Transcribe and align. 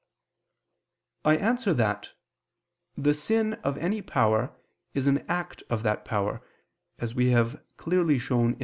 I 1.23 1.37
answer 1.37 1.75
that, 1.75 2.13
The 2.97 3.13
sin 3.13 3.53
of 3.63 3.77
any 3.77 4.01
power 4.01 4.51
is 4.95 5.05
an 5.05 5.19
act 5.29 5.61
of 5.69 5.83
that 5.83 6.05
power, 6.05 6.41
as 6.97 7.13
we 7.13 7.29
have 7.29 7.61
clearly 7.77 8.17
shown 8.17 8.55
(AA. 8.55 8.59